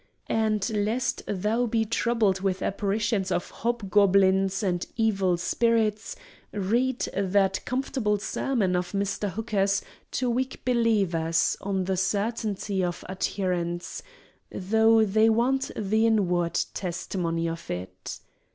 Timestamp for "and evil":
4.63-5.37